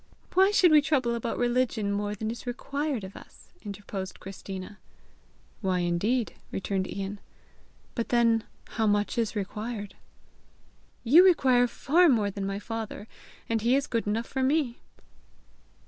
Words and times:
"Why 0.33 0.49
should 0.49 0.71
we 0.71 0.81
trouble 0.81 1.13
about 1.13 1.37
religion 1.37 1.91
more 1.91 2.15
than 2.15 2.31
is 2.31 2.47
required 2.47 3.03
of 3.03 3.15
us!" 3.15 3.49
interposed 3.61 4.19
Christina. 4.19 4.79
"Why 5.61 5.77
indeed?" 5.81 6.33
returned 6.51 6.91
Ian. 6.91 7.19
"But 7.93 8.09
then 8.09 8.43
how 8.69 8.87
much 8.87 9.19
is 9.19 9.35
required?" 9.35 9.93
"You 11.03 11.23
require 11.23 11.67
far 11.67 12.09
more 12.09 12.31
than 12.31 12.47
my 12.47 12.57
father, 12.57 13.07
and 13.47 13.61
he 13.61 13.75
is 13.75 13.85
good 13.85 14.07
enough 14.07 14.25
for 14.25 14.41
me!" 14.41 14.79